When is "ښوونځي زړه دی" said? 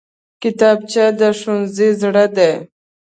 1.39-2.51